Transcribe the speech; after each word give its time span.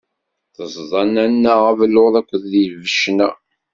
Teẓda 0.55 1.01
nanna 1.13 1.53
abelluḍ 1.71 2.13
akked 2.19 2.41
d 2.51 2.53
lbecna. 2.69 3.29